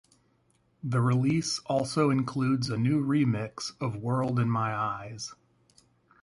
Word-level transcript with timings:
The 0.83 0.99
release 0.99 1.59
also 1.67 2.09
includes 2.09 2.71
a 2.71 2.77
new 2.79 3.05
remix 3.05 3.73
of 3.79 3.97
World 3.97 4.39
in 4.39 4.49
My 4.49 4.73
Eyes. 4.75 5.35